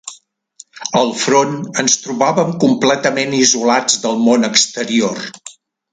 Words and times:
Al 1.01 1.11
front 1.23 1.59
ens 1.83 1.99
trobàvem 2.07 2.49
completament 2.65 3.37
isolats 3.43 4.03
del 4.07 4.19
món 4.29 4.49
exterior 4.53 5.25